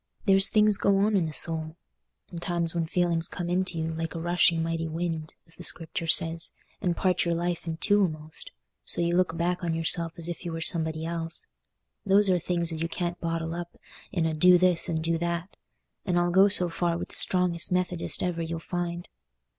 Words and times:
There's 0.25 0.49
things 0.49 0.79
go 0.79 0.97
on 0.97 1.15
in 1.15 1.27
the 1.27 1.31
soul, 1.31 1.75
and 2.31 2.41
times 2.41 2.73
when 2.73 2.87
feelings 2.87 3.27
come 3.27 3.51
into 3.51 3.77
you 3.77 3.93
like 3.93 4.15
a 4.15 4.19
rushing 4.19 4.63
mighty 4.63 4.87
wind, 4.87 5.35
as 5.45 5.57
the 5.57 5.63
Scripture 5.63 6.07
says, 6.07 6.53
and 6.81 6.97
part 6.97 7.23
your 7.23 7.35
life 7.35 7.67
in 7.67 7.77
two 7.77 8.03
a'most, 8.07 8.49
so 8.83 8.99
you 8.99 9.15
look 9.15 9.37
back 9.37 9.63
on 9.63 9.75
yourself 9.75 10.13
as 10.17 10.27
if 10.27 10.43
you 10.43 10.53
was 10.53 10.65
somebody 10.65 11.05
else. 11.05 11.45
Those 12.03 12.31
are 12.31 12.39
things 12.39 12.71
as 12.71 12.81
you 12.81 12.89
can't 12.89 13.19
bottle 13.21 13.53
up 13.53 13.77
in 14.11 14.25
a 14.25 14.33
'do 14.33 14.57
this' 14.57 14.89
and 14.89 15.03
'do 15.03 15.19
that'; 15.19 15.55
and 16.03 16.17
I'll 16.17 16.31
go 16.31 16.47
so 16.47 16.67
far 16.67 16.97
with 16.97 17.09
the 17.09 17.15
strongest 17.15 17.71
Methodist 17.71 18.23
ever 18.23 18.41
you'll 18.41 18.57
find. 18.59 19.07